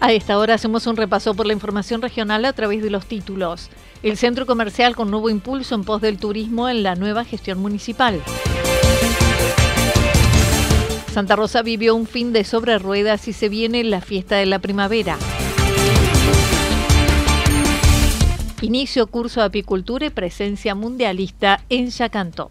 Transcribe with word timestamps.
A 0.00 0.12
esta 0.12 0.38
hora 0.38 0.54
hacemos 0.54 0.86
un 0.86 0.96
repaso 0.96 1.34
por 1.34 1.46
la 1.46 1.52
información 1.52 2.00
regional 2.00 2.44
a 2.44 2.52
través 2.52 2.82
de 2.82 2.90
los 2.90 3.06
títulos. 3.06 3.68
El 4.02 4.16
centro 4.16 4.46
comercial 4.46 4.94
con 4.94 5.10
nuevo 5.10 5.28
impulso 5.28 5.74
en 5.74 5.82
pos 5.82 6.00
del 6.00 6.18
turismo 6.18 6.68
en 6.68 6.84
la 6.84 6.94
nueva 6.94 7.24
gestión 7.24 7.58
municipal. 7.58 8.22
Santa 11.12 11.34
Rosa 11.34 11.62
vivió 11.62 11.96
un 11.96 12.06
fin 12.06 12.32
de 12.32 12.44
sobre 12.44 12.78
ruedas 12.78 13.26
y 13.26 13.32
se 13.32 13.48
viene 13.48 13.82
la 13.82 14.00
fiesta 14.00 14.36
de 14.36 14.46
la 14.46 14.60
primavera. 14.60 15.18
Inicio 18.60 19.08
curso 19.08 19.40
de 19.40 19.46
apicultura 19.46 20.06
y 20.06 20.10
presencia 20.10 20.76
mundialista 20.76 21.60
en 21.68 21.90
Yacanto. 21.90 22.50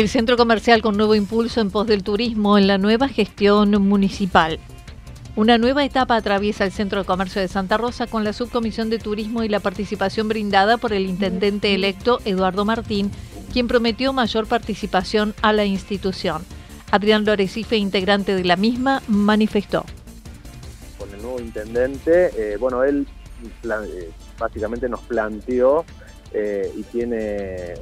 El 0.00 0.08
centro 0.08 0.38
comercial 0.38 0.80
con 0.80 0.96
nuevo 0.96 1.14
impulso 1.14 1.60
en 1.60 1.70
pos 1.70 1.86
del 1.86 2.02
turismo 2.02 2.56
en 2.56 2.66
la 2.66 2.78
nueva 2.78 3.06
gestión 3.06 3.70
municipal. 3.86 4.58
Una 5.36 5.58
nueva 5.58 5.84
etapa 5.84 6.16
atraviesa 6.16 6.64
el 6.64 6.72
Centro 6.72 7.00
de 7.00 7.04
Comercio 7.04 7.42
de 7.42 7.48
Santa 7.48 7.76
Rosa 7.76 8.06
con 8.06 8.24
la 8.24 8.32
Subcomisión 8.32 8.88
de 8.88 8.98
Turismo 8.98 9.44
y 9.44 9.50
la 9.50 9.60
participación 9.60 10.26
brindada 10.26 10.78
por 10.78 10.94
el 10.94 11.04
intendente 11.04 11.74
electo 11.74 12.18
Eduardo 12.24 12.64
Martín, 12.64 13.10
quien 13.52 13.68
prometió 13.68 14.14
mayor 14.14 14.46
participación 14.46 15.34
a 15.42 15.52
la 15.52 15.66
institución. 15.66 16.46
Adrián 16.90 17.26
Lorecife, 17.26 17.76
integrante 17.76 18.34
de 18.34 18.44
la 18.44 18.56
misma, 18.56 19.02
manifestó. 19.06 19.84
Con 20.96 21.12
el 21.12 21.20
nuevo 21.20 21.40
intendente, 21.40 22.30
eh, 22.38 22.56
bueno, 22.56 22.84
él 22.84 23.06
eh, 23.64 24.10
básicamente 24.38 24.88
nos 24.88 25.00
planteó 25.00 25.84
eh, 26.32 26.72
y 26.76 26.82
tiene 26.84 27.74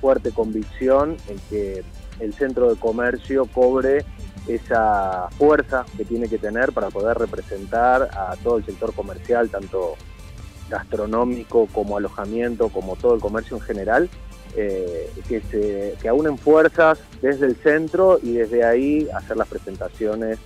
fuerte 0.00 0.30
convicción 0.30 1.16
en 1.28 1.38
que 1.48 1.84
el 2.20 2.34
centro 2.34 2.68
de 2.72 2.78
comercio 2.78 3.46
cobre 3.46 4.04
esa 4.46 5.28
fuerza 5.38 5.86
que 5.96 6.04
tiene 6.04 6.28
que 6.28 6.38
tener 6.38 6.72
para 6.72 6.90
poder 6.90 7.16
representar 7.16 8.10
a 8.12 8.36
todo 8.42 8.58
el 8.58 8.66
sector 8.66 8.92
comercial, 8.92 9.48
tanto 9.48 9.96
gastronómico 10.68 11.66
como 11.72 11.96
alojamiento, 11.96 12.68
como 12.68 12.96
todo 12.96 13.14
el 13.14 13.20
comercio 13.20 13.56
en 13.56 13.62
general, 13.62 14.10
eh, 14.56 15.10
que, 15.28 15.40
se, 15.40 15.94
que 16.00 16.08
aúnen 16.08 16.38
fuerzas 16.38 16.98
desde 17.22 17.46
el 17.46 17.56
centro 17.56 18.18
y 18.22 18.32
desde 18.34 18.64
ahí 18.64 19.08
hacer 19.14 19.36
las 19.36 19.48
presentaciones 19.48 20.38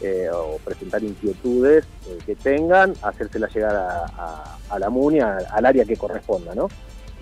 eh, 0.00 0.28
o 0.32 0.58
presentar 0.64 1.04
inquietudes 1.04 1.84
que 2.26 2.34
tengan, 2.34 2.94
hacérselas 3.02 3.54
llegar 3.54 3.76
a, 3.76 4.58
a, 4.68 4.78
la 4.78 4.90
MUNI, 4.90 5.20
al 5.20 5.64
área 5.64 5.84
que 5.84 5.96
corresponda, 5.96 6.54
¿no? 6.54 6.68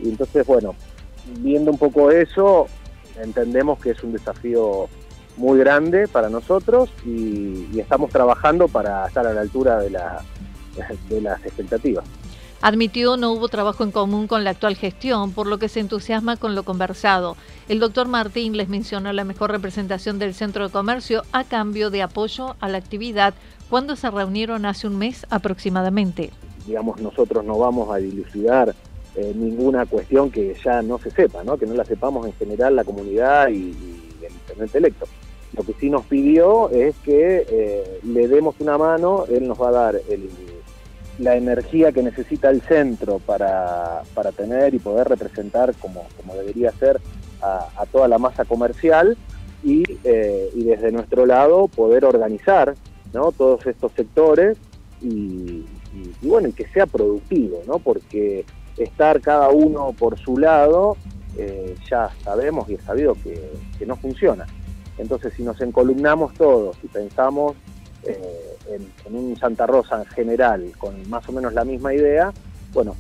Y 0.03 0.09
entonces, 0.11 0.47
bueno, 0.47 0.75
viendo 1.39 1.71
un 1.71 1.79
poco 1.79 2.11
eso, 2.11 2.67
entendemos 3.23 3.79
que 3.79 3.91
es 3.91 4.03
un 4.03 4.13
desafío 4.13 4.89
muy 5.37 5.59
grande 5.59 6.07
para 6.09 6.29
nosotros 6.29 6.91
y, 7.05 7.79
estamos 7.79 8.11
trabajando 8.11 8.69
para 8.69 9.07
estar 9.07 9.27
a 9.27 9.33
la 9.33 9.41
altura 9.41 9.79
de, 9.81 9.91
de 11.09 11.21
las 11.21 11.45
expectativas. 11.45 12.05
Admitió 12.63 13.17
no 13.17 13.33
hubo 13.33 13.49
trabajo 13.49 13.85
en 13.85 13.91
común 13.91 14.27
con 14.27 14.45
la 14.45 14.51
actual 14.51 14.77
gestión, 14.77 15.33
por 15.33 15.47
lo 15.47 15.59
que 15.59 15.71
se 15.71 15.81
entusiasma 15.81 16.37
con 16.37 16.55
lo 16.55 16.63
conversado. 16.63 17.37
El 17.69 17.81
doctor 17.81 18.07
Martín 18.07 18.55
les 18.55 18.69
mencionó 18.69 19.15
la 19.15 19.25
mejor 19.25 19.51
representación 19.51 20.19
del 20.19 20.35
centro 20.35 20.67
de 20.67 20.73
comercio 20.73 21.23
a 21.33 21.45
cambio 21.45 21.89
de 21.89 22.03
apoyo 22.03 22.57
a 22.61 22.69
la 22.69 22.77
actividad 22.77 23.33
cuando 23.71 23.97
se 23.97 24.11
reunieron 24.11 24.67
hace 24.67 24.87
un 24.87 24.99
mes 24.99 25.27
aproximadamente. 25.31 26.33
Digamos, 26.67 27.01
nosotros 27.01 27.45
no 27.47 27.57
vamos 27.59 27.91
a 27.91 27.97
dilucidar 27.97 28.75
eh, 29.17 29.33
ninguna 29.35 29.87
cuestión 29.87 30.31
que 30.31 30.55
ya 30.63 30.83
no 30.83 30.99
se 30.99 31.11
sepa, 31.11 31.45
¿no? 31.45 31.57
que 31.57 31.67
no 31.67 31.75
la 31.75 31.85
sepamos 31.85 32.27
en 32.27 32.33
general 32.35 32.77
la 32.77 32.85
comunidad 32.85 33.49
y, 33.49 33.75
el 34.23 34.33
intendente 34.33 34.79
electo. 34.79 35.07
Lo 35.57 35.65
que 35.65 35.73
sí 35.81 35.91
nos 35.91 36.05
pidió 36.05 36.71
es 36.71 36.95
que 37.05 37.47
eh, 37.49 38.01
le 38.05 38.29
demos 38.29 38.55
una 38.61 38.79
mano, 38.79 39.25
él 39.29 39.49
nos 39.49 39.61
va 39.61 39.69
a 39.69 39.73
dar 39.73 40.01
la 41.21 41.37
energía 41.37 41.93
que 41.93 42.03
necesita 42.03 42.51
el 42.51 42.63
centro 42.63 43.19
para, 43.19 44.03
tener 44.37 44.75
y 44.75 44.79
poder 44.79 45.09
representar 45.09 45.75
como, 45.75 46.07
como 46.17 46.35
debería 46.35 46.73
ser 46.73 47.01
a, 47.43 47.85
toda 47.91 48.09
la 48.09 48.19
masa 48.19 48.45
comercial 48.45 49.17
y, 49.63 49.83
eh, 50.05 50.51
y, 50.55 50.65
desde 50.65 50.93
nuestro 50.93 51.27
lado 51.27 51.69
poder 51.69 52.05
organizar 52.05 52.75
¿no? 53.13 53.33
todos 53.33 53.67
estos 53.67 53.93
sectores 53.93 54.57
y, 55.03 55.65
bueno, 56.23 56.51
que 56.55 56.67
sea 56.69 56.87
productivo, 56.87 57.63
¿no? 57.67 57.79
porque 57.79 58.45
estar 58.85 59.21
cada 59.21 59.51
uno 59.51 59.93
por 59.93 60.19
su 60.19 60.39
lado, 60.39 60.97
eh, 61.37 61.77
ya 61.89 62.11
sabemos 62.25 62.69
y 62.69 62.75
es 62.75 62.83
sabido 62.83 63.15
que, 63.15 63.87
no 63.87 63.97
funciona. 63.97 64.47
Entonces, 64.99 65.33
si 65.35 65.43
nos 65.43 65.61
encolumnamos 65.61 66.35
todos 66.35 66.77
y 66.83 66.89
pensamos 66.89 67.57
eh, 68.05 68.57
en, 69.07 69.15
un 69.15 69.37
Santa 69.37 69.67
Rosa 69.67 70.03
en 70.03 70.07
general 70.07 70.73
con 70.79 71.09
más 71.09 71.29
o 71.29 71.33
menos 71.33 71.53
la 71.55 71.65
misma 71.65 71.95
idea, 71.95 72.33
bueno, 72.73 72.95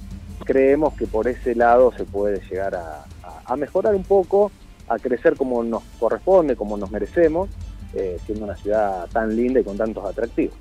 creemos 0.44 0.94
que 0.94 1.06
por 1.06 1.28
ese 1.28 1.54
lado 1.54 1.92
se 1.96 2.04
puede 2.04 2.40
llegar 2.48 2.74
a, 2.74 3.56
mejorar 3.56 3.94
un 3.96 4.04
poco, 4.04 4.52
a 4.88 4.98
crecer 4.98 5.34
como 5.36 5.62
nos 5.64 5.82
corresponde, 5.98 6.54
como 6.54 6.76
nos 6.76 6.90
merecemos, 6.90 7.50
eh, 7.94 8.16
siendo 8.24 8.44
una 8.44 8.54
ciudad 8.54 9.08
tan 9.12 9.34
linda 9.34 9.60
y 9.60 9.64
con 9.64 9.76
tantos 9.76 10.04
atractivos. 10.04 10.54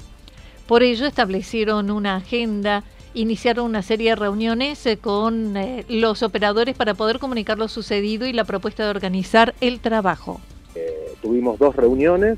Por 0.67 0.83
ello 0.83 1.05
establecieron 1.05 1.91
una 1.91 2.15
agenda 2.15 2.83
iniciaron 3.13 3.65
una 3.65 3.81
serie 3.81 4.11
de 4.11 4.15
reuniones 4.15 4.85
eh, 4.85 4.97
con 4.97 5.57
eh, 5.57 5.85
los 5.89 6.23
operadores 6.23 6.75
para 6.75 6.93
poder 6.93 7.19
comunicar 7.19 7.57
lo 7.57 7.67
sucedido 7.67 8.27
y 8.27 8.33
la 8.33 8.43
propuesta 8.43 8.83
de 8.83 8.89
organizar 8.89 9.55
el 9.61 9.79
trabajo. 9.79 10.39
Eh, 10.75 11.13
tuvimos 11.21 11.57
dos 11.59 11.75
reuniones, 11.75 12.37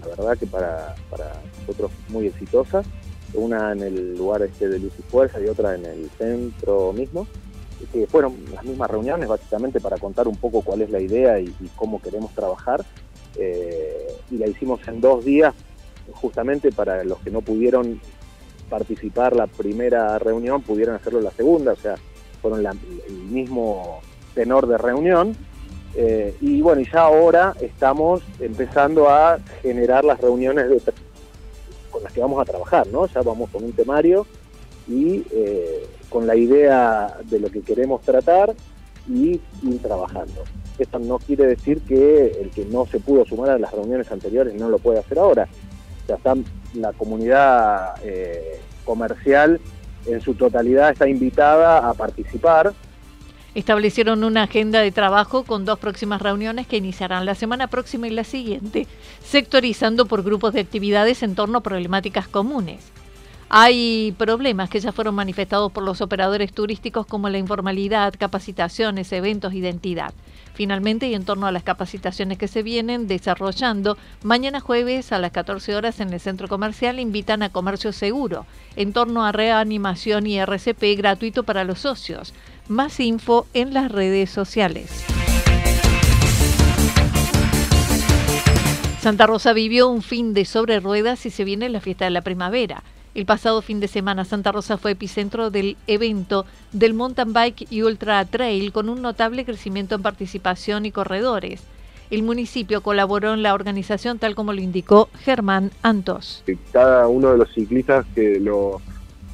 la 0.00 0.08
verdad 0.08 0.38
que 0.38 0.46
para, 0.46 0.94
nosotros 1.60 1.90
muy 2.08 2.26
exitosas, 2.26 2.86
una 3.34 3.72
en 3.72 3.82
el 3.82 4.16
lugar 4.16 4.42
este 4.42 4.68
de 4.68 4.78
Luz 4.78 4.92
y 4.98 5.02
Fuerza 5.02 5.40
y 5.40 5.46
otra 5.46 5.74
en 5.74 5.84
el 5.84 6.10
centro 6.18 6.92
mismo, 6.92 7.26
que 7.92 8.06
fueron 8.06 8.34
las 8.52 8.64
mismas 8.64 8.90
reuniones 8.90 9.28
básicamente 9.28 9.80
para 9.80 9.98
contar 9.98 10.26
un 10.26 10.36
poco 10.36 10.62
cuál 10.62 10.82
es 10.82 10.90
la 10.90 11.00
idea 11.00 11.38
y, 11.38 11.54
cómo 11.76 12.02
queremos 12.02 12.34
trabajar. 12.34 12.84
Y 14.30 14.36
la 14.36 14.48
hicimos 14.48 14.80
en 14.88 15.00
dos 15.00 15.24
días 15.24 15.54
justamente 16.12 16.72
para 16.72 17.04
los 17.04 17.20
que 17.20 17.30
no 17.30 17.40
pudieron 17.40 18.00
participar 18.68 19.34
la 19.34 19.46
primera 19.46 20.18
reunión, 20.18 20.62
pudieran 20.62 20.96
hacerlo 20.96 21.20
la 21.20 21.30
segunda, 21.30 21.72
o 21.72 21.76
sea, 21.76 21.94
fueron 22.40 22.64
el 22.66 23.14
mismo 23.14 24.00
tenor 24.34 24.66
de 24.66 24.78
reunión. 24.78 25.36
Eh, 25.94 26.36
y 26.40 26.60
bueno, 26.60 26.80
y 26.80 26.84
ya 26.90 27.00
ahora 27.00 27.54
estamos 27.60 28.22
empezando 28.38 29.08
a 29.08 29.38
generar 29.62 30.04
las 30.04 30.20
reuniones 30.20 30.68
de, 30.68 30.80
con 31.90 32.02
las 32.02 32.12
que 32.12 32.20
vamos 32.20 32.40
a 32.40 32.44
trabajar, 32.44 32.86
¿no? 32.88 33.06
Ya 33.06 33.22
vamos 33.22 33.50
con 33.50 33.64
un 33.64 33.72
temario 33.72 34.26
y 34.86 35.24
eh, 35.32 35.86
con 36.08 36.26
la 36.26 36.36
idea 36.36 37.16
de 37.24 37.40
lo 37.40 37.50
que 37.50 37.62
queremos 37.62 38.02
tratar 38.02 38.54
y 39.08 39.40
ir 39.62 39.82
trabajando. 39.82 40.44
Esto 40.78 40.98
no 40.98 41.18
quiere 41.18 41.46
decir 41.46 41.80
que 41.82 42.26
el 42.40 42.50
que 42.50 42.64
no 42.66 42.86
se 42.86 43.00
pudo 43.00 43.24
sumar 43.24 43.50
a 43.50 43.58
las 43.58 43.72
reuniones 43.72 44.10
anteriores 44.12 44.54
no 44.54 44.68
lo 44.68 44.78
puede 44.78 45.00
hacer 45.00 45.18
ahora. 45.18 45.48
Ya 46.06 46.14
está 46.14 46.34
la 46.74 46.92
comunidad 46.92 47.94
eh, 48.02 48.60
comercial 48.84 49.60
en 50.06 50.20
su 50.20 50.34
totalidad 50.34 50.90
está 50.90 51.08
invitada 51.08 51.88
a 51.88 51.94
participar. 51.94 52.72
Establecieron 53.54 54.24
una 54.24 54.44
agenda 54.44 54.80
de 54.80 54.92
trabajo 54.92 55.44
con 55.44 55.64
dos 55.64 55.78
próximas 55.78 56.22
reuniones 56.22 56.66
que 56.66 56.76
iniciarán 56.76 57.26
la 57.26 57.34
semana 57.34 57.66
próxima 57.66 58.06
y 58.06 58.10
la 58.10 58.24
siguiente, 58.24 58.86
sectorizando 59.22 60.06
por 60.06 60.22
grupos 60.22 60.52
de 60.52 60.60
actividades 60.60 61.22
en 61.22 61.34
torno 61.34 61.58
a 61.58 61.62
problemáticas 61.62 62.28
comunes. 62.28 62.92
Hay 63.50 64.14
problemas 64.18 64.68
que 64.68 64.78
ya 64.78 64.92
fueron 64.92 65.14
manifestados 65.14 65.72
por 65.72 65.82
los 65.82 66.02
operadores 66.02 66.52
turísticos 66.52 67.06
como 67.06 67.30
la 67.30 67.38
informalidad, 67.38 68.12
capacitaciones, 68.18 69.10
eventos, 69.12 69.54
identidad. 69.54 70.12
Finalmente, 70.58 71.06
y 71.06 71.14
en 71.14 71.24
torno 71.24 71.46
a 71.46 71.52
las 71.52 71.62
capacitaciones 71.62 72.36
que 72.36 72.48
se 72.48 72.64
vienen 72.64 73.06
desarrollando, 73.06 73.96
mañana 74.24 74.58
jueves 74.58 75.12
a 75.12 75.20
las 75.20 75.30
14 75.30 75.76
horas 75.76 76.00
en 76.00 76.12
el 76.12 76.18
centro 76.18 76.48
comercial 76.48 76.98
invitan 76.98 77.44
a 77.44 77.50
Comercio 77.50 77.92
Seguro, 77.92 78.44
en 78.74 78.92
torno 78.92 79.24
a 79.24 79.30
reanimación 79.30 80.26
y 80.26 80.40
RCP 80.40 80.96
gratuito 80.96 81.44
para 81.44 81.62
los 81.62 81.78
socios. 81.78 82.34
Más 82.66 82.98
info 82.98 83.46
en 83.54 83.72
las 83.72 83.92
redes 83.92 84.30
sociales. 84.30 85.04
Santa 89.00 89.28
Rosa 89.28 89.52
vivió 89.52 89.88
un 89.88 90.02
fin 90.02 90.34
de 90.34 90.44
sobre 90.44 90.80
ruedas 90.80 91.24
y 91.24 91.30
se 91.30 91.44
viene 91.44 91.68
la 91.68 91.80
fiesta 91.80 92.06
de 92.06 92.10
la 92.10 92.22
primavera. 92.22 92.82
El 93.14 93.26
pasado 93.26 93.62
fin 93.62 93.80
de 93.80 93.88
semana 93.88 94.24
Santa 94.24 94.52
Rosa 94.52 94.76
fue 94.76 94.92
epicentro 94.92 95.50
del 95.50 95.76
evento 95.86 96.46
del 96.72 96.94
mountain 96.94 97.32
bike 97.32 97.66
y 97.70 97.82
ultra 97.82 98.24
trail 98.24 98.72
con 98.72 98.88
un 98.88 99.02
notable 99.02 99.44
crecimiento 99.44 99.94
en 99.94 100.02
participación 100.02 100.86
y 100.86 100.92
corredores. 100.92 101.62
El 102.10 102.22
municipio 102.22 102.82
colaboró 102.82 103.34
en 103.34 103.42
la 103.42 103.54
organización 103.54 104.18
tal 104.18 104.34
como 104.34 104.52
lo 104.52 104.60
indicó 104.60 105.08
Germán 105.24 105.70
Antos. 105.82 106.42
Cada 106.72 107.08
uno 107.08 107.32
de 107.32 107.38
los 107.38 107.52
ciclistas 107.52 108.06
que, 108.14 108.40
lo, 108.40 108.80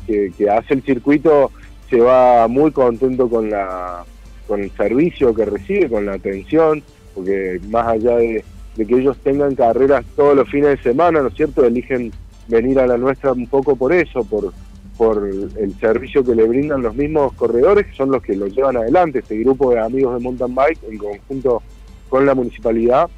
que, 0.07 0.33
hace 0.51 0.75
el 0.75 0.83
circuito 0.83 1.53
se 1.89 2.01
va 2.01 2.49
muy 2.49 2.73
contento 2.73 3.29
con, 3.29 3.51
la, 3.51 4.05
con 4.49 4.63
el 4.63 4.71
servicio 4.73 5.35
que 5.35 5.45
recibe, 5.45 5.89
con 5.89 6.07
la 6.07 6.15
atención, 6.15 6.83
porque 7.15 7.61
más 7.69 7.87
allá 7.87 8.17
de, 8.17 8.45
de 8.77 8.87
que 8.87 8.99
ellos 8.99 9.17
tengan 9.19 9.55
carreras 9.55 10.05
todos 10.17 10.35
los 10.35 10.49
fines 10.49 10.71
de 10.71 10.83
semana, 10.83 11.23
¿no 11.23 11.29
es 11.29 11.35
cierto? 11.35 11.65
Eligen 11.65 12.13
venir 12.49 12.79
a 12.79 12.87
la 12.87 12.97
nuestra 12.97 13.33
un 13.33 13.47
poco 13.47 13.77
por 13.77 13.93
eso, 13.93 14.25
por, 14.25 14.53
por 14.97 15.29
el 15.29 15.75
servicio 15.81 16.25
que 16.25 16.35
le 16.35 16.45
brindan 16.45 16.83
los 16.83 16.95
mismos 16.95 17.33
corredores, 17.35 17.87
que 17.87 17.95
son 17.95 18.11
los 18.11 18.23
que 18.23 18.37
lo 18.37 18.47
llevan 18.47 18.77
adelante. 18.77 19.21
Este 19.21 19.39
grupo 19.39 19.71
de 19.73 19.81
amigos 19.81 20.15
de 20.15 20.21
mountain 20.21 20.55
bike, 20.55 20.79
en 20.91 20.99
conjunto 20.99 21.63
con 22.09 22.27
la 22.27 22.35
municipalidad, 22.35 23.09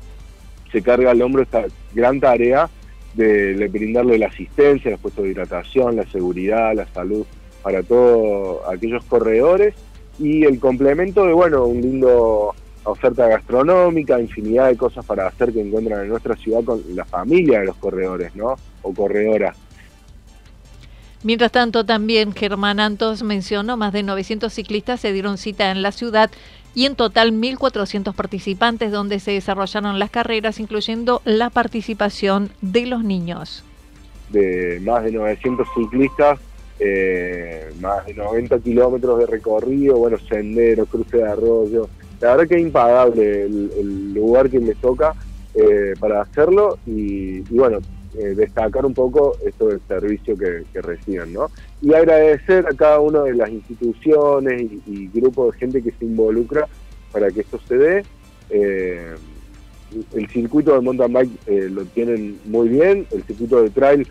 se 0.73 0.83
carga 0.83 1.11
al 1.11 1.23
hombro 1.23 1.43
esta 1.43 1.65
gran 1.95 2.21
tarea 2.21 2.69
de, 3.15 3.69
brindarle 3.69 4.19
la 4.19 4.27
asistencia, 4.27 4.91
los 4.91 5.01
puestos 5.01 5.25
de 5.25 5.31
hidratación, 5.31 5.97
la 5.97 6.07
seguridad, 6.07 6.75
la 6.75 6.87
salud 6.87 7.25
para 7.63 7.83
todos 7.83 8.61
aquellos 8.69 9.05
corredores 9.05 9.75
y 10.19 10.45
el 10.45 10.61
complemento 10.61 11.27
de, 11.27 11.33
bueno, 11.33 11.65
un 11.67 11.81
lindo 11.81 12.55
oferta 12.85 13.27
gastronómica, 13.27 14.21
infinidad 14.21 14.69
de 14.69 14.77
cosas 14.77 15.05
para 15.05 15.27
hacer 15.27 15.53
que 15.53 15.61
encuentran 15.61 16.03
en 16.03 16.09
nuestra 16.09 16.37
ciudad 16.37 16.63
con 16.63 16.81
la 16.95 17.05
familia 17.05 17.61
de 17.61 17.67
los 17.67 17.77
corredores, 17.77 18.35
¿no? 18.37 18.55
O 18.87 18.95
corredoras. 18.95 19.57
Mientras 21.25 21.51
tanto, 21.51 21.85
también 21.85 22.33
Germán 22.33 22.79
Antos 22.79 23.25
mencionó 23.25 23.77
más 23.77 23.93
de 23.93 24.05
900 24.05 24.53
ciclistas 24.53 25.01
se 25.01 25.13
dieron 25.13 25.39
cita 25.39 25.73
en 25.73 25.83
la 25.83 25.91
ciudad 25.91 26.31
y 26.75 26.85
en 26.85 26.95
total 26.95 27.33
1.400 27.33 28.15
participantes 28.15 28.93
donde 28.93 29.19
se 29.19 29.33
desarrollaron 29.33 29.99
las 29.99 30.11
carreras, 30.11 30.61
incluyendo 30.61 31.23
la 31.25 31.51
participación 31.51 32.51
de 32.61 32.87
los 32.87 33.03
niños. 33.03 33.65
De 34.31 34.79
más 34.85 35.03
de 35.03 35.13
900 35.13 35.67
ciclistas, 35.75 36.39
eh, 36.79 37.73
más 37.81 38.07
de 38.07 38.15
90 38.15 38.61
kilómetros 38.61 39.19
de 39.19 39.27
recorrido, 39.27 39.97
bueno, 39.97 40.19
senderos, 40.29 40.89
cruce 40.89 41.17
de 41.17 41.29
arroyo, 41.29 41.89
la 42.21 42.37
verdad 42.37 42.49
que 42.49 42.55
es 42.57 42.63
impagable 42.63 43.43
el, 43.45 44.15
lugar 44.15 44.49
que 44.49 44.61
me 44.61 44.75
toca 44.75 45.15
eh, 45.55 45.95
para 45.99 46.23
hacerlo 46.23 46.79
y, 46.87 47.41
bueno, 47.55 47.79
eh, 48.19 48.35
destacar 48.35 48.85
un 48.87 48.95
poco 48.95 49.37
esto 49.45 49.69
del 49.69 49.81
servicio 49.87 50.37
que, 50.37 50.65
reciben, 50.81 51.33
¿no? 51.33 51.51
Y 51.83 51.95
agradecer 51.95 52.67
a 52.67 52.75
cada 52.75 53.01
una 53.01 53.23
de 53.23 53.35
las 53.35 53.51
instituciones 53.51 54.63
y, 54.87 55.09
grupos 55.09 55.53
de 55.53 55.59
gente 55.59 55.83
que 55.83 55.91
se 55.93 56.05
involucra 56.05 56.67
para 57.13 57.31
que 57.31 57.41
esto 57.41 57.61
se 57.67 57.77
dé. 57.77 58.05
Eh, 58.51 59.15
el 60.15 60.29
circuito 60.29 60.75
de 60.75 60.81
mountain 60.81 61.13
bike 61.13 61.71
lo 61.71 61.85
tienen 61.85 62.39
muy 62.45 62.69
bien, 62.69 63.07
el 63.13 63.23
circuito 63.23 63.63
de 63.63 63.71
trail 63.71 64.07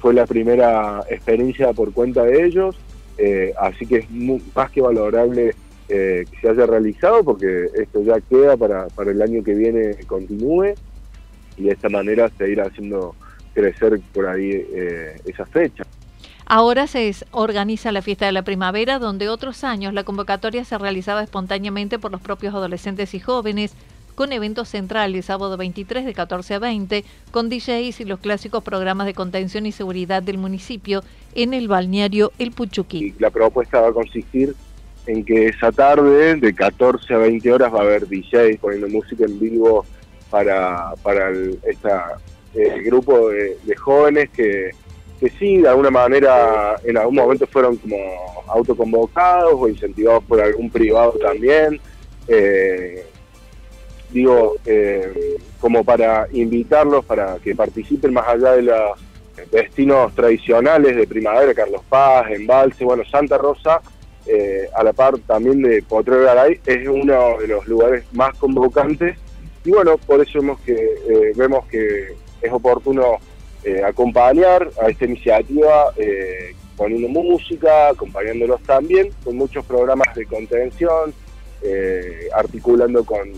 fue 0.00 0.14
la 0.14 0.26
primera 0.26 1.04
experiencia 1.10 1.72
por 1.72 1.92
cuenta 1.92 2.24
de 2.24 2.44
ellos, 2.44 2.76
así 3.58 3.86
que 3.86 3.98
es 3.98 4.06
más 4.10 4.70
que 4.70 4.80
valorable 4.80 5.54
eh, 5.88 6.24
que 6.28 6.40
se 6.40 6.48
haya 6.48 6.66
realizado, 6.66 7.22
porque 7.22 7.66
esto 7.76 8.02
ya 8.02 8.20
queda 8.20 8.56
para, 8.56 8.88
para 8.88 9.12
el 9.12 9.22
año 9.22 9.44
que 9.44 9.54
viene 9.54 9.94
continúe 10.08 10.74
y 11.56 11.64
de 11.64 11.72
esta 11.72 11.88
manera 11.88 12.30
se 12.36 12.50
irá 12.50 12.66
haciendo 12.66 13.14
crecer 13.54 14.00
por 14.12 14.26
ahí 14.26 14.50
eh, 14.52 15.20
esa 15.24 15.46
fecha. 15.46 15.84
Ahora 16.48 16.86
se 16.86 17.12
organiza 17.32 17.90
la 17.90 18.02
fiesta 18.02 18.26
de 18.26 18.32
la 18.32 18.42
primavera, 18.42 19.00
donde 19.00 19.28
otros 19.28 19.64
años 19.64 19.92
la 19.92 20.04
convocatoria 20.04 20.64
se 20.64 20.78
realizaba 20.78 21.22
espontáneamente 21.22 21.98
por 21.98 22.12
los 22.12 22.20
propios 22.20 22.54
adolescentes 22.54 23.14
y 23.14 23.20
jóvenes, 23.20 23.74
con 24.14 24.32
eventos 24.32 24.68
centrales 24.68 25.26
sábado 25.26 25.56
23 25.56 26.04
de 26.04 26.14
14 26.14 26.54
a 26.54 26.58
20, 26.60 27.04
con 27.32 27.48
DJs 27.48 28.00
y 28.00 28.04
los 28.04 28.20
clásicos 28.20 28.62
programas 28.62 29.06
de 29.06 29.14
contención 29.14 29.66
y 29.66 29.72
seguridad 29.72 30.22
del 30.22 30.38
municipio 30.38 31.02
en 31.34 31.52
el 31.52 31.66
balneario 31.66 32.32
El 32.38 32.52
Puchuquí. 32.52 33.14
la 33.18 33.30
propuesta 33.30 33.80
va 33.80 33.88
a 33.88 33.92
consistir 33.92 34.54
en 35.06 35.24
que 35.24 35.46
esa 35.46 35.72
tarde, 35.72 36.36
de 36.36 36.54
14 36.54 37.14
a 37.14 37.18
20 37.18 37.52
horas, 37.52 37.72
va 37.72 37.78
a 37.78 37.82
haber 37.82 38.08
DJs 38.08 38.58
poniendo 38.60 38.88
música 38.88 39.24
en 39.24 39.38
vivo 39.38 39.84
para, 40.36 40.92
para 41.02 41.30
el, 41.30 41.58
grupo 42.84 43.30
de, 43.30 43.56
jóvenes 43.74 44.28
que, 44.36 44.70
que 45.18 45.30
sí, 45.30 45.62
de 45.62 45.68
alguna 45.68 45.90
manera, 45.90 46.76
en 46.84 46.98
algún 46.98 47.14
momento 47.14 47.46
fueron 47.46 47.76
como 47.76 47.96
autoconvocados 48.46 49.54
o 49.54 49.66
incentivados 49.66 50.24
por 50.24 50.42
algún 50.42 50.68
privado 50.68 51.12
también. 51.12 51.80
Eh, 52.28 53.06
digo, 54.10 54.56
eh, 54.66 55.38
como 55.58 55.82
para 55.82 56.26
invitarlos 56.30 57.02
para 57.06 57.38
que 57.38 57.54
participen 57.54 58.12
más 58.12 58.28
allá 58.28 58.52
de 58.52 58.62
los 58.62 59.00
destinos 59.50 60.14
tradicionales 60.14 60.96
de 60.96 61.06
primavera, 61.06 61.54
Carlos 61.54 61.80
Paz, 61.88 62.30
Embalse, 62.30 62.84
bueno, 62.84 63.04
Santa 63.10 63.38
Rosa 63.38 63.80
eh, 64.26 64.68
a 64.74 64.82
la 64.82 64.92
par 64.92 65.16
también 65.26 65.62
de 65.62 65.82
Potrero 65.82 66.24
Garay, 66.24 66.60
es 66.66 66.86
uno 66.86 67.38
de 67.38 67.48
los 67.48 67.66
lugares 67.66 68.04
más 68.12 68.36
convocantes 68.36 69.16
y 69.66 69.70
bueno, 69.70 69.98
por 69.98 70.20
eso 70.20 70.38
vemos 70.38 70.60
que, 70.60 70.74
eh, 70.74 71.32
vemos 71.34 71.66
que 71.66 72.14
es 72.40 72.52
oportuno 72.52 73.16
eh, 73.64 73.82
acompañar 73.84 74.70
a 74.80 74.88
esta 74.88 75.06
iniciativa 75.06 75.92
poniendo 76.76 77.08
música, 77.08 77.88
acompañándolos 77.88 78.62
también 78.62 79.10
con 79.24 79.36
muchos 79.36 79.64
programas 79.64 80.14
de 80.14 80.26
contención, 80.26 81.12
articulando 82.34 83.04
con, 83.04 83.32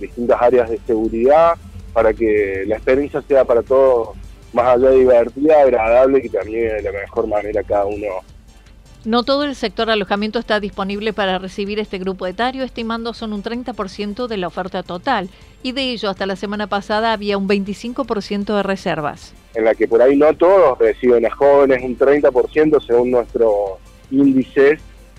distintas 0.00 0.40
áreas 0.40 0.70
de 0.70 0.78
seguridad 0.86 1.54
para 1.92 2.14
que 2.14 2.64
la 2.66 2.76
experiencia 2.76 3.20
sea 3.22 3.44
para 3.44 3.62
todos 3.62 4.16
más 4.54 4.76
allá 4.76 4.90
de 4.90 5.00
divertida, 5.00 5.60
agradable 5.60 6.22
y 6.24 6.28
también 6.30 6.76
de 6.76 6.82
la 6.82 6.92
mejor 6.92 7.26
manera 7.26 7.62
cada 7.62 7.84
uno 7.84 8.06
no 9.08 9.22
todo 9.22 9.44
el 9.44 9.54
sector 9.54 9.88
alojamiento 9.88 10.38
está 10.38 10.60
disponible 10.60 11.14
para 11.14 11.38
recibir 11.38 11.78
este 11.78 11.96
grupo 11.96 12.26
etario, 12.26 12.62
estimando 12.62 13.14
son 13.14 13.32
un 13.32 13.42
30% 13.42 14.26
de 14.26 14.36
la 14.36 14.48
oferta 14.48 14.82
total, 14.82 15.30
y 15.62 15.72
de 15.72 15.92
ello 15.92 16.10
hasta 16.10 16.26
la 16.26 16.36
semana 16.36 16.66
pasada 16.66 17.14
había 17.14 17.38
un 17.38 17.48
25% 17.48 18.54
de 18.54 18.62
reservas. 18.62 19.32
en 19.54 19.64
la 19.64 19.74
que 19.74 19.88
por 19.88 20.02
ahí 20.02 20.14
no 20.14 20.32
todos 20.34 20.78
reciben 20.78 21.24
a 21.24 21.30
jóvenes, 21.30 21.82
un 21.82 21.96
30% 21.98 22.86
según 22.86 23.10
nuestros 23.10 23.78
índices, 24.10 24.78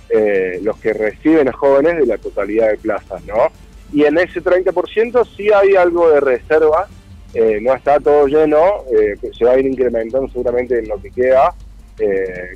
eh, 0.09 0.59
los 0.61 0.77
que 0.77 0.93
reciben 0.93 1.47
a 1.49 1.51
jóvenes 1.51 1.97
de 1.97 2.05
la 2.05 2.19
totalidad 2.19 2.69
de 2.69 2.77
plazas, 2.77 3.25
¿no? 3.25 3.47
Y 3.91 4.03
en 4.03 4.19
ese 4.19 4.39
30% 4.39 5.25
sí 5.35 5.49
hay 5.51 5.75
algo 5.75 6.11
de 6.11 6.19
reserva, 6.19 6.87
eh, 7.33 7.57
no 7.59 7.73
está 7.73 7.99
todo 7.99 8.27
lleno, 8.27 8.83
eh, 8.93 9.15
se 9.35 9.45
va 9.45 9.53
a 9.53 9.59
ir 9.59 9.65
incrementando 9.65 10.27
seguramente 10.29 10.77
en 10.77 10.87
lo 10.87 11.01
que 11.01 11.09
queda, 11.09 11.55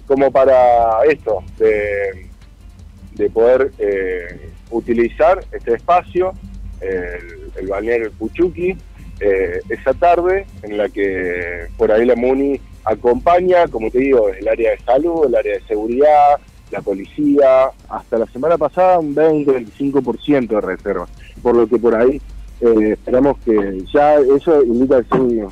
como 0.08 0.32
para 0.32 1.04
esto, 1.10 1.44
de, 1.58 2.28
de 3.14 3.30
poder 3.30 3.72
utilizar 4.70 5.44
este 5.52 5.76
espacio, 5.76 6.34
el, 6.82 7.52
el 7.56 7.68
balneario 7.68 8.12
eh, 9.20 9.62
esa 9.70 9.94
tarde 9.94 10.46
en 10.64 10.78
la 10.78 10.90
que 10.90 11.68
por 11.78 11.92
ahí 11.92 12.06
la 12.06 12.16
MUNI 12.16 12.60
acompaña, 12.84 13.68
como 13.68 13.90
te 13.90 14.00
digo, 14.00 14.30
el 14.30 14.48
área 14.48 14.72
de 14.72 14.80
salud, 14.80 15.26
el 15.28 15.36
área 15.36 15.54
de 15.54 15.62
seguridad, 15.62 16.40
la 16.72 16.82
policía, 16.82 17.70
hasta 17.88 18.18
la 18.18 18.26
semana 18.28 18.58
pasada 18.58 19.00
un 19.00 19.16
20-25% 19.16 20.48
de 20.48 20.62
reserva, 20.62 21.08
por 21.42 21.56
lo 21.56 21.68
que 21.68 21.78
por 21.78 21.96
ahí 21.96 22.20
eh, 22.60 22.92
esperamos 22.94 23.38
que 23.46 23.84
ya 23.94 24.16
eso 24.16 24.64
indica 24.64 24.98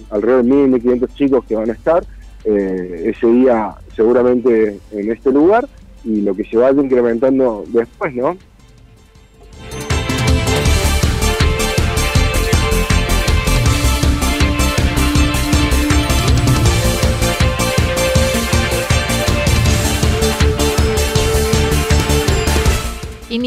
alrededor 0.09 0.43
de 0.43 0.51
1.500 0.51 1.13
chicos 1.13 1.45
que 1.45 1.55
van 1.55 1.69
a 1.69 1.73
estar 1.73 2.03
eh, 2.45 3.13
ese 3.15 3.27
día 3.27 3.73
seguramente 3.95 4.79
en 4.91 5.11
este 5.11 5.31
lugar 5.31 5.67
y 6.03 6.21
lo 6.21 6.35
que 6.35 6.43
se 6.45 6.57
vaya 6.57 6.81
incrementando 6.81 7.63
después, 7.67 8.13
¿no? 8.15 8.37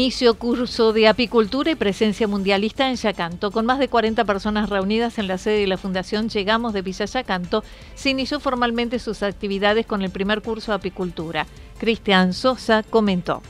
Inicio 0.05 0.35
curso 0.35 0.93
de 0.93 1.07
apicultura 1.07 1.71
y 1.71 1.75
presencia 1.75 2.27
mundialista 2.27 2.87
en 2.87 2.95
Yacanto. 2.95 3.49
Con 3.49 3.65
más 3.65 3.79
de 3.79 3.87
40 3.87 4.23
personas 4.23 4.69
reunidas 4.69 5.17
en 5.17 5.27
la 5.27 5.39
sede 5.39 5.61
de 5.61 5.65
la 5.65 5.79
Fundación 5.79 6.29
Llegamos 6.29 6.73
de 6.73 6.83
Villa 6.83 7.05
Yacanto, 7.05 7.63
se 7.95 8.11
inició 8.11 8.39
formalmente 8.39 8.99
sus 8.99 9.23
actividades 9.23 9.87
con 9.87 10.03
el 10.03 10.11
primer 10.11 10.43
curso 10.43 10.71
de 10.71 10.75
apicultura. 10.75 11.47
Cristian 11.79 12.33
Sosa 12.33 12.83
comentó. 12.87 13.41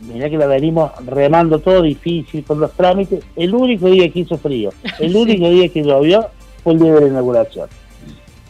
Mirá 0.00 0.28
que 0.28 0.36
la 0.36 0.44
venimos 0.44 0.92
remando 1.06 1.60
todo 1.60 1.80
difícil 1.80 2.44
con 2.44 2.60
los 2.60 2.72
trámites. 2.72 3.24
El 3.34 3.54
único 3.54 3.86
día 3.86 4.10
que 4.10 4.20
hizo 4.20 4.36
frío, 4.36 4.70
el 4.98 5.16
único 5.16 5.48
día 5.48 5.66
que 5.70 5.82
llovió 5.82 6.26
fue 6.62 6.74
el 6.74 6.78
día 6.78 6.92
de 6.92 7.00
la 7.00 7.06
inauguración. 7.06 7.70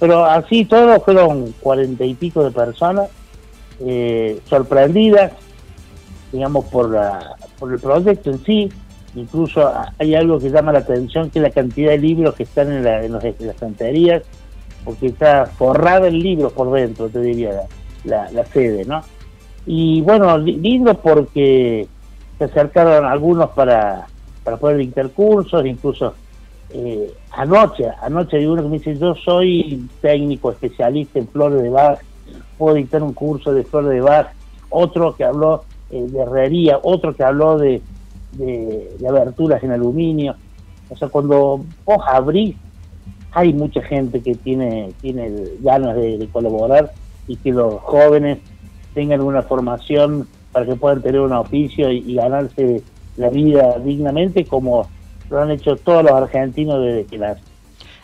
Pero 0.00 0.24
así 0.24 0.64
todos 0.64 1.00
fueron 1.04 1.54
cuarenta 1.60 2.04
y 2.04 2.14
pico 2.14 2.42
de 2.42 2.50
personas 2.50 3.08
eh, 3.78 4.40
sorprendidas, 4.48 5.30
digamos, 6.32 6.64
por, 6.66 6.90
la, 6.90 7.36
por 7.58 7.72
el 7.72 7.78
proyecto 7.78 8.30
en 8.30 8.44
sí. 8.44 8.72
Incluso 9.14 9.70
hay 9.98 10.14
algo 10.14 10.38
que 10.38 10.50
llama 10.50 10.72
la 10.72 10.78
atención, 10.80 11.30
que 11.30 11.38
es 11.38 11.42
la 11.42 11.50
cantidad 11.50 11.90
de 11.90 11.98
libros 11.98 12.34
que 12.34 12.44
están 12.44 12.72
en, 12.72 12.82
la, 12.82 13.04
en, 13.04 13.12
las 13.12 13.24
estanterías, 13.24 14.22
porque 14.84 15.08
está 15.08 15.46
forrada 15.46 16.08
el 16.08 16.18
libro 16.18 16.50
por 16.50 16.72
dentro, 16.72 17.08
te 17.08 17.20
diría, 17.20 17.62
la, 18.04 18.30
la 18.32 18.44
sede, 18.46 18.84
¿no? 18.86 19.02
Y 19.66 20.00
bueno, 20.00 20.38
lindo 20.38 20.94
porque 20.94 21.86
se 22.38 22.44
acercaron 22.44 23.04
algunos 23.04 23.50
para, 23.50 24.06
para 24.42 24.56
poder 24.56 24.78
dictar 24.78 25.10
cursos, 25.10 25.64
incluso 25.64 26.14
eh, 26.70 27.12
anoche, 27.32 27.84
anoche 28.00 28.38
hay 28.38 28.46
uno 28.46 28.62
que 28.62 28.68
me 28.68 28.78
dice, 28.78 28.96
yo 28.96 29.14
soy 29.14 29.88
técnico 30.00 30.50
especialista 30.50 31.18
en 31.18 31.28
flores 31.28 31.62
de 31.62 31.68
Bach, 31.68 32.00
puedo 32.56 32.74
dictar 32.74 33.02
un 33.02 33.12
curso 33.12 33.52
de 33.52 33.62
flores 33.62 33.90
de 33.90 34.00
Bach, 34.00 34.28
otro 34.70 35.14
que 35.14 35.24
habló 35.24 35.64
eh, 35.92 36.06
de 36.08 36.20
herrería, 36.20 36.80
otro 36.82 37.14
que 37.14 37.22
habló 37.22 37.58
de, 37.58 37.82
de, 38.32 39.08
aberturas 39.08 39.62
en 39.62 39.72
aluminio. 39.72 40.34
O 40.88 40.96
sea, 40.96 41.08
cuando 41.08 41.64
vos 41.84 41.98
abrís, 42.06 42.56
hay 43.32 43.52
mucha 43.52 43.82
gente 43.82 44.20
que 44.20 44.34
tiene, 44.34 44.92
tiene 45.00 45.30
ganas 45.60 45.96
de, 45.96 46.28
colaborar 46.32 46.92
y 47.28 47.36
que 47.36 47.52
los 47.52 47.80
jóvenes 47.82 48.38
tengan 48.94 49.20
una 49.20 49.42
formación 49.42 50.26
para 50.50 50.66
que 50.66 50.76
puedan 50.76 51.02
tener 51.02 51.20
un 51.20 51.32
oficio 51.32 51.90
y, 51.90 52.14
ganarse 52.14 52.82
la 53.16 53.28
vida 53.28 53.78
dignamente 53.78 54.44
como 54.46 54.88
lo 55.30 55.40
han 55.40 55.50
hecho 55.50 55.76
todos 55.76 56.02
los 56.02 56.12
argentinos 56.12 56.82
desde 56.82 57.04
que 57.04 57.18
las 57.18 57.38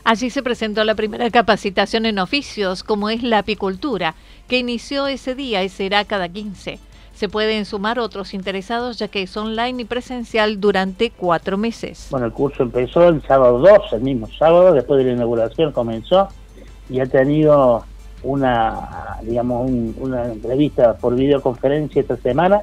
Allí 0.04 0.30
se 0.30 0.42
presentó 0.42 0.84
la 0.84 0.94
primera 0.94 1.28
capacitación 1.30 2.06
en 2.06 2.18
oficios, 2.18 2.82
como 2.82 3.10
es 3.10 3.22
la 3.22 3.40
apicultura, 3.40 4.14
que 4.46 4.58
inició 4.58 5.06
ese 5.06 5.34
día 5.34 5.62
y 5.64 5.68
será 5.68 6.04
cada 6.06 6.30
15. 6.30 6.78
Se 7.18 7.28
pueden 7.28 7.64
sumar 7.64 7.98
otros 7.98 8.32
interesados 8.32 8.96
ya 8.96 9.08
que 9.08 9.22
es 9.22 9.36
online 9.36 9.82
y 9.82 9.84
presencial 9.84 10.60
durante 10.60 11.10
cuatro 11.10 11.58
meses. 11.58 12.06
Bueno, 12.12 12.26
el 12.26 12.32
curso 12.32 12.62
empezó 12.62 13.08
el 13.08 13.20
sábado 13.22 13.58
2, 13.58 13.94
el 13.94 14.02
mismo 14.02 14.28
sábado, 14.38 14.72
después 14.72 14.98
de 14.98 15.06
la 15.06 15.16
inauguración 15.16 15.72
comenzó 15.72 16.28
y 16.88 17.00
ha 17.00 17.06
tenido 17.06 17.82
una, 18.22 19.18
digamos, 19.22 19.68
una 19.98 20.26
entrevista 20.26 20.96
por 20.96 21.16
videoconferencia 21.16 22.02
esta 22.02 22.16
semana. 22.18 22.60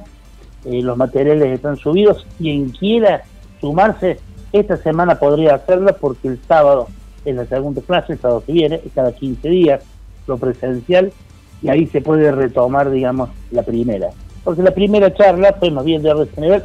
Eh, 0.64 0.80
los 0.80 0.96
materiales 0.96 1.52
están 1.52 1.76
subidos. 1.76 2.26
Quien 2.38 2.70
quiera 2.70 3.24
sumarse 3.60 4.18
esta 4.52 4.78
semana 4.78 5.18
podría 5.18 5.56
hacerlo 5.56 5.94
porque 6.00 6.28
el 6.28 6.40
sábado 6.48 6.88
es 7.26 7.36
la 7.36 7.44
segunda 7.44 7.82
clase, 7.82 8.14
el 8.14 8.20
sábado 8.20 8.42
que 8.46 8.52
viene, 8.52 8.80
cada 8.94 9.12
15 9.12 9.50
días, 9.50 9.82
lo 10.26 10.38
presencial, 10.38 11.12
y 11.60 11.68
ahí 11.68 11.86
se 11.88 12.00
puede 12.00 12.32
retomar, 12.32 12.90
digamos, 12.90 13.28
la 13.50 13.62
primera 13.62 14.12
porque 14.46 14.62
la 14.62 14.70
primera 14.70 15.12
charla 15.12 15.56
fue 15.58 15.72
más 15.72 15.84
bien 15.84 16.04
de 16.04 16.22
este 16.22 16.40
nivel, 16.40 16.62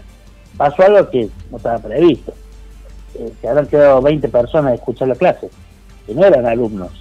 pasó 0.55 0.83
algo 0.83 1.09
que 1.09 1.29
no 1.49 1.57
estaba 1.57 1.79
previsto. 1.79 2.31
Eh, 3.15 3.33
se 3.41 3.47
habrán 3.49 3.65
quedado 3.65 3.99
20 4.03 4.29
personas 4.29 4.73
a 4.73 4.75
escuchar 4.75 5.07
la 5.07 5.15
clase, 5.15 5.49
que 6.05 6.13
no 6.13 6.23
eran 6.23 6.45
alumnos, 6.45 6.91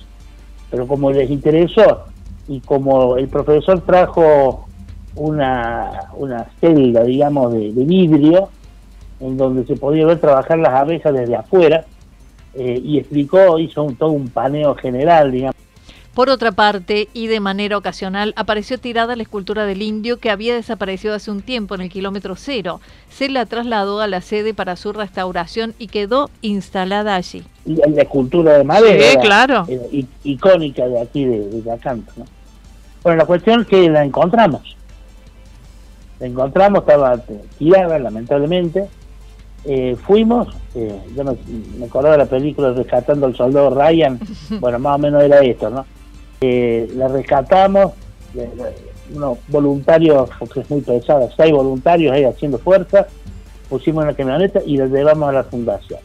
pero 0.71 0.87
como 0.87 1.13
les 1.13 1.31
interesó 1.31 2.05
y 2.49 2.61
como 2.61 3.19
el 3.19 3.29
profesor 3.29 3.83
trajo 3.83 4.69
una, 5.17 6.09
una 6.15 6.47
celda, 6.63 7.05
digamos, 7.05 7.53
de, 7.53 7.73
vidrio, 7.73 8.49
en 9.21 9.37
donde 9.37 9.67
se 9.67 9.77
podía 9.77 10.07
ver 10.07 10.19
trabajar 10.19 10.61
las 10.61 10.73
abejas 10.73 11.13
desde 11.13 11.37
afuera, 11.37 11.85
eh, 12.55 12.81
y 12.83 12.97
explicó, 12.97 13.59
hizo 13.59 13.87
todo 13.99 14.13
un 14.13 14.29
paneo 14.29 14.75
general, 14.77 15.31
digamos, 15.31 15.60
por 16.15 16.29
otra 16.29 16.51
parte, 16.51 17.09
y 17.13 17.29
de 17.29 17.39
manera 17.39 17.79
ocasional, 17.79 18.35
apareció 18.37 18.79
tirada 18.79 19.15
la 19.15 19.23
escultura 19.23 19.65
del 19.65 19.81
indio 19.81 20.19
que 20.19 20.31
había 20.31 20.55
desaparecido 20.55 21.15
hace 21.15 21.31
un 21.31 21.41
tiempo 21.41 21.77
en 21.77 21.83
el 21.83 21.89
kilómetro 21.89 22.35
cero. 22.37 22.81
Se 23.09 23.29
la 23.29 23.47
trasladó 23.47 24.01
a 24.01 24.09
la 24.09 24.21
sede 24.21 24.53
para 24.53 24.75
su 24.75 24.93
restauración 24.93 25.75
y 25.79 25.87
quedó 25.87 26.29
instalada 26.43 27.15
allí. 27.15 27.45
La 27.65 28.03
escultura 28.03 28.59
de 28.59 28.65
madera. 28.65 29.05
Sí, 29.05 29.19
claro. 29.19 29.67
icónica 30.25 30.89
de 30.89 31.01
aquí, 31.01 31.25
de, 31.25 31.49
de 31.49 31.63
¿no? 31.63 32.25
Bueno, 33.03 33.19
la 33.19 33.27
cuestión 33.27 33.61
es 33.61 33.67
que 33.69 33.89
la 33.89 34.05
encontramos. 34.05 34.77
La 36.19 36.27
encontramos, 36.27 36.81
estaba 36.81 37.19
tirada, 37.57 37.99
lamentablemente. 37.99 38.89
Eh, 39.65 39.97
fuimos, 40.07 40.49
eh, 40.75 41.01
yo 41.15 41.23
me, 41.23 41.37
me 41.79 41.85
acordaba 41.85 42.13
de 42.17 42.25
la 42.25 42.31
película 42.31 42.73
Rescatando 42.73 43.27
al 43.27 43.37
Soldado 43.37 43.71
Ryan, 43.71 44.19
bueno, 44.61 44.79
más 44.79 44.97
o 44.97 44.99
menos 44.99 45.23
era 45.23 45.41
esto, 45.41 45.69
¿no? 45.69 45.85
La 46.41 47.09
rescatamos, 47.09 47.93
unos 49.15 49.39
voluntarios, 49.49 50.31
porque 50.39 50.61
es 50.61 50.71
muy 50.71 50.81
pesada, 50.81 51.29
seis 51.37 51.53
voluntarios 51.53 52.13
ahí 52.13 52.25
haciendo 52.25 52.59
fuerza, 52.59 53.07
pusimos 53.69 54.03
en 54.03 54.09
la 54.09 54.15
camioneta 54.15 54.61
y 54.65 54.77
la 54.77 54.87
llevamos 54.87 55.29
a 55.29 55.33
la 55.33 55.45
fundación. 55.45 56.01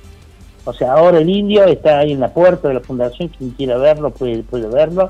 O 0.66 0.74
sea, 0.74 0.94
ahora 0.94 1.20
el 1.20 1.30
indio 1.30 1.64
está 1.66 2.00
ahí 2.00 2.12
en 2.12 2.20
la 2.20 2.34
puerta 2.34 2.68
de 2.68 2.74
la 2.74 2.80
fundación, 2.80 3.30
quien 3.30 3.52
quiera 3.52 3.78
verlo 3.78 4.10
puede, 4.12 4.44
verlo. 4.68 5.08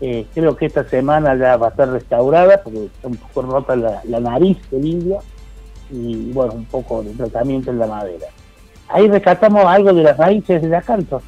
Eh, 0.00 0.26
creo 0.32 0.56
que 0.56 0.66
esta 0.66 0.84
semana 0.84 1.36
ya 1.36 1.56
va 1.56 1.68
a 1.68 1.70
estar 1.70 1.88
restaurada 1.88 2.62
porque 2.62 2.86
está 2.86 3.08
un 3.08 3.16
poco 3.16 3.42
rota 3.42 3.76
la, 3.76 4.02
la 4.04 4.20
nariz 4.20 4.58
del 4.70 4.86
indio 4.86 5.18
y 5.90 6.32
bueno, 6.32 6.52
un 6.54 6.64
poco 6.64 7.02
de 7.02 7.10
tratamiento 7.12 7.70
en 7.70 7.78
la 7.78 7.86
madera. 7.86 8.26
Ahí 8.88 9.08
rescatamos 9.08 9.64
algo 9.64 9.92
de 9.92 10.02
las 10.02 10.16
raíces 10.16 10.62
de 10.62 10.68
la 10.68 10.82
canto 10.82 11.22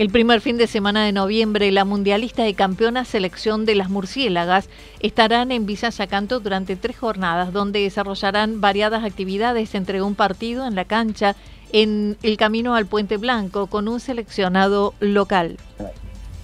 el 0.00 0.08
primer 0.08 0.40
fin 0.40 0.56
de 0.56 0.66
semana 0.66 1.04
de 1.04 1.12
noviembre, 1.12 1.70
la 1.70 1.84
mundialista 1.84 2.48
y 2.48 2.54
campeona 2.54 3.04
selección 3.04 3.66
de 3.66 3.74
las 3.74 3.90
murciélagas 3.90 4.70
estarán 5.00 5.52
en 5.52 5.66
Villa 5.66 5.90
Yacanto 5.90 6.40
durante 6.40 6.74
tres 6.74 6.96
jornadas, 6.96 7.52
donde 7.52 7.80
desarrollarán 7.80 8.62
variadas 8.62 9.04
actividades 9.04 9.74
entre 9.74 10.00
un 10.00 10.14
partido 10.14 10.66
en 10.66 10.74
la 10.74 10.86
cancha, 10.86 11.36
en 11.70 12.16
el 12.22 12.38
camino 12.38 12.74
al 12.74 12.86
Puente 12.86 13.18
Blanco, 13.18 13.66
con 13.66 13.88
un 13.88 14.00
seleccionado 14.00 14.94
local. 15.00 15.58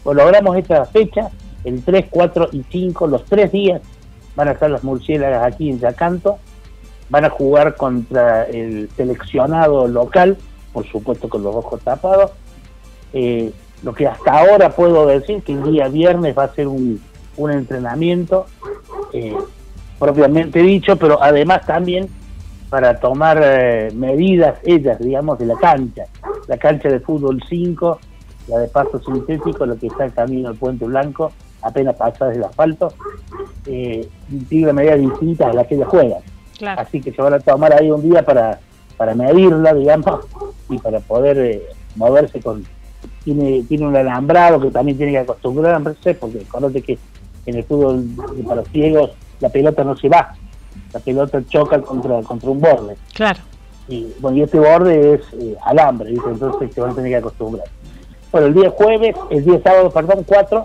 Pues 0.05 0.17
logramos 0.19 0.55
esta 0.59 0.85
fecha, 0.85 1.31
el 1.65 1.83
3, 1.83 2.09
4 2.11 2.51
y 2.53 2.63
5, 2.71 3.07
los 3.07 3.25
tres 3.25 3.53
días 3.53 3.81
van 4.35 4.49
a 4.49 4.51
estar 4.51 4.71
las 4.71 4.85
murciélagas 4.85 5.51
aquí 5.51 5.71
en 5.71 5.81
Yacanto, 5.81 6.37
van 7.09 7.25
a 7.25 7.31
jugar 7.31 7.75
contra 7.77 8.45
el 8.45 8.91
seleccionado 8.99 9.89
local, 9.89 10.37
por 10.75 10.87
supuesto 10.87 11.31
con 11.31 11.43
los 11.43 11.57
ojos 11.57 11.81
tapados, 11.81 12.33
eh, 13.13 13.53
Lo 13.83 13.95
que 13.95 14.07
hasta 14.07 14.33
ahora 14.33 14.71
puedo 14.71 15.07
decir 15.07 15.43
que 15.43 15.53
el 15.53 15.63
día 15.65 15.89
viernes 15.89 16.37
va 16.37 16.45
a 16.45 16.55
ser 16.55 16.67
un, 16.69 17.01
un 17.37 17.51
entrenamiento 17.51 18.47
eh, 19.13 19.37
propiamente 19.99 20.61
dicho, 20.61 20.97
pero 20.97 21.23
además 21.23 21.65
también 21.67 22.09
para 22.69 22.99
tomar 22.99 23.41
eh, 23.43 23.91
medidas 23.95 24.59
ellas, 24.65 24.99
digamos, 24.99 25.39
de 25.39 25.47
la 25.47 25.57
cancha. 25.57 26.05
La 26.49 26.59
cancha 26.59 26.89
de 26.89 27.01
fútbol 27.01 27.43
5, 27.49 27.99
la 28.49 28.59
de 28.59 28.69
paso 28.69 29.01
sintético, 29.01 29.67
lo 29.67 29.79
que 29.79 29.87
está 29.87 30.05
el 30.05 30.13
camino 30.13 30.49
al 30.49 30.57
Puente 30.57 30.85
Blanco, 30.85 31.33
apenas 31.63 31.97
pasada 31.97 32.33
del 32.33 32.45
asfalto, 32.45 32.93
eh, 33.67 34.09
tiene 34.49 34.73
medidas 34.73 35.01
distintas 35.01 35.49
a 35.49 35.53
las 35.53 35.67
que 35.67 35.77
ellas 35.77 35.89
juegan. 35.89 36.21
Así 36.77 37.01
que 37.01 37.13
se 37.13 37.21
van 37.21 37.35
a 37.35 37.41
tomar 37.41 37.73
ahí 37.73 37.91
un 37.91 38.03
día 38.03 38.25
para, 38.25 38.59
para 38.97 39.15
medirla, 39.15 39.75
digamos, 39.75 40.27
y 40.69 40.79
para 40.79 41.01
poder 41.01 41.39
eh, 41.39 41.63
moverse 41.95 42.41
con... 42.41 42.65
Tiene, 43.27 43.65
tiene 43.65 43.89
un 43.89 43.97
alambrado 43.97 44.61
que 44.61 44.71
también 44.71 44.97
tiene 44.97 45.13
que 45.13 45.19
acostumbrarse, 45.19 46.15
porque 46.15 46.45
conoce 46.45 46.81
que 46.81 46.97
en 47.45 47.57
el 47.57 47.65
fútbol 47.65 48.05
para 48.45 48.61
los 48.61 48.69
ciegos 48.69 49.11
la 49.41 49.49
pelota 49.49 49.83
no 49.83 49.97
se 49.97 50.09
va, 50.09 50.33
la 50.93 51.01
pelota 51.01 51.43
choca 51.49 51.83
contra, 51.83 52.23
contra 52.23 52.51
un 52.51 52.61
borde. 52.61 52.97
Claro. 53.15 53.41
Y 53.89 54.13
bueno, 54.21 54.37
y 54.37 54.43
este 54.43 54.61
borde 54.61 55.15
es 55.15 55.21
eh, 55.41 55.57
alambre, 55.65 56.11
entonces 56.11 56.73
se 56.73 56.81
van 56.81 56.91
a 56.91 56.95
tener 56.95 57.11
que 57.11 57.17
acostumbrar. 57.17 57.67
Bueno, 58.31 58.47
el 58.47 58.55
día 58.55 58.71
jueves, 58.71 59.17
el 59.31 59.45
día 59.45 59.61
sábado, 59.61 59.91
perdón, 59.91 60.25
4, 60.25 60.65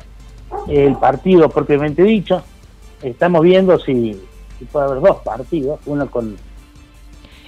el 0.68 0.96
partido 0.98 1.50
propiamente 1.50 2.04
dicho. 2.04 2.44
Estamos 3.02 3.42
viendo 3.42 3.80
si, 3.80 4.22
si 4.60 4.66
puede 4.66 4.86
haber 4.86 5.02
dos 5.02 5.18
partidos, 5.24 5.80
uno 5.88 6.10
con 6.12 6.38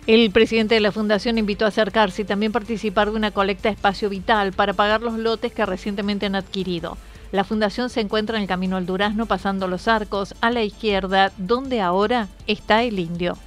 el 0.07 0.31
presidente 0.31 0.75
de 0.75 0.81
la 0.81 0.91
Fundación 0.91 1.37
invitó 1.37 1.65
a 1.65 1.69
acercarse 1.69 2.23
y 2.23 2.25
también 2.25 2.51
participar 2.51 3.09
de 3.09 3.15
una 3.15 3.31
colecta 3.31 3.69
espacio 3.69 4.09
vital 4.09 4.51
para 4.51 4.73
pagar 4.73 5.01
los 5.01 5.17
lotes 5.17 5.53
que 5.53 5.65
recientemente 5.65 6.25
han 6.25 6.35
adquirido. 6.35 6.97
La 7.31 7.43
fundación 7.43 7.89
se 7.89 8.01
encuentra 8.01 8.37
en 8.37 8.43
el 8.43 8.47
camino 8.47 8.77
al 8.77 8.85
Durazno 8.85 9.25
pasando 9.25 9.67
los 9.67 9.87
arcos 9.87 10.35
a 10.41 10.51
la 10.51 10.61
izquierda, 10.61 11.31
donde 11.37 11.81
ahora 11.81 12.27
está 12.45 12.83
el 12.83 12.99
indio. 12.99 13.37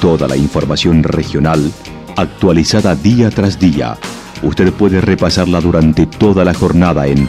Toda 0.00 0.28
la 0.28 0.36
información 0.36 1.02
regional 1.02 1.72
actualizada 2.16 2.94
día 2.94 3.30
tras 3.30 3.58
día. 3.58 3.96
Usted 4.42 4.72
puede 4.72 5.00
repasarla 5.00 5.60
durante 5.60 6.06
toda 6.06 6.44
la 6.44 6.54
jornada 6.54 7.06
en 7.06 7.28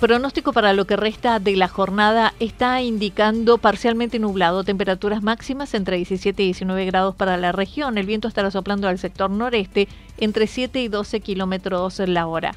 Pronóstico 0.00 0.54
para 0.54 0.72
lo 0.72 0.86
que 0.86 0.96
resta 0.96 1.38
de 1.38 1.54
la 1.56 1.68
jornada 1.68 2.32
está 2.40 2.80
indicando 2.80 3.58
parcialmente 3.58 4.18
nublado, 4.18 4.64
temperaturas 4.64 5.22
máximas 5.22 5.74
entre 5.74 5.98
17 5.98 6.42
y 6.42 6.46
19 6.46 6.86
grados 6.86 7.14
para 7.14 7.36
la 7.36 7.52
región. 7.52 7.98
El 7.98 8.06
viento 8.06 8.26
estará 8.26 8.50
soplando 8.50 8.88
al 8.88 8.98
sector 8.98 9.30
noreste 9.30 9.88
entre 10.16 10.46
7 10.46 10.80
y 10.80 10.88
12 10.88 11.20
kilómetros 11.20 11.98
la 11.98 12.26
hora. 12.26 12.54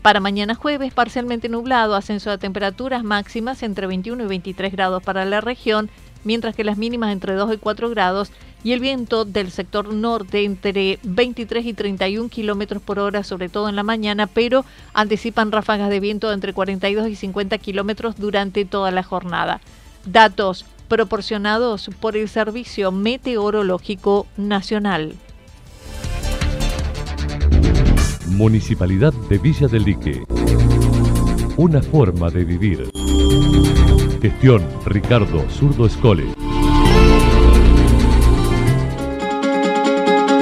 Para 0.00 0.20
mañana 0.20 0.54
jueves, 0.54 0.94
parcialmente 0.94 1.50
nublado, 1.50 1.94
ascenso 1.94 2.30
de 2.30 2.38
temperaturas 2.38 3.04
máximas 3.04 3.62
entre 3.62 3.86
21 3.86 4.24
y 4.24 4.26
23 4.26 4.72
grados 4.72 5.02
para 5.02 5.26
la 5.26 5.42
región, 5.42 5.90
mientras 6.24 6.56
que 6.56 6.64
las 6.64 6.78
mínimas 6.78 7.12
entre 7.12 7.34
2 7.34 7.54
y 7.54 7.58
4 7.58 7.90
grados 7.90 8.32
y 8.64 8.72
el 8.72 8.80
viento 8.80 9.24
del 9.24 9.50
sector 9.50 9.92
norte 9.92 10.44
entre 10.44 10.98
23 11.02 11.64
y 11.66 11.74
31 11.74 12.28
kilómetros 12.28 12.82
por 12.82 12.98
hora, 12.98 13.22
sobre 13.22 13.48
todo 13.48 13.68
en 13.68 13.76
la 13.76 13.82
mañana, 13.82 14.26
pero 14.26 14.64
anticipan 14.94 15.52
ráfagas 15.52 15.90
de 15.90 16.00
viento 16.00 16.32
entre 16.32 16.52
42 16.52 17.08
y 17.08 17.16
50 17.16 17.58
kilómetros 17.58 18.16
durante 18.16 18.64
toda 18.64 18.90
la 18.90 19.02
jornada. 19.02 19.60
Datos 20.04 20.64
proporcionados 20.88 21.90
por 22.00 22.16
el 22.16 22.28
Servicio 22.28 22.90
Meteorológico 22.90 24.26
Nacional. 24.36 25.14
Municipalidad 28.28 29.12
de 29.28 29.38
Villa 29.38 29.68
del 29.68 29.84
Lique. 29.84 30.22
Una 31.56 31.82
forma 31.82 32.30
de 32.30 32.44
vivir. 32.44 32.90
Gestión 34.22 34.64
Ricardo 34.86 35.44
Zurdo 35.50 35.86
Escole. 35.86 36.37